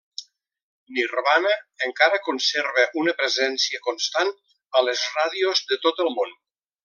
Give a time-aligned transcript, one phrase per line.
[0.95, 1.51] Nirvana
[1.89, 4.33] encara conserva una presència constant
[4.81, 6.35] a les ràdios de tot el món.